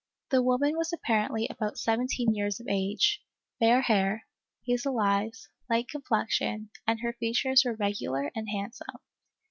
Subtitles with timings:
[0.31, 3.21] The woman was apparently about seventeen years of age,
[3.59, 4.25] fair hair,
[4.65, 8.95] hazel eyes, light complexion, and her features were regular and handsome.